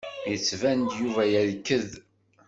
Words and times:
Yettban-d 0.31 0.89
Yuba 0.99 1.23
yerked. 1.33 1.91